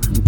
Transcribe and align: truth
truth 0.00 0.21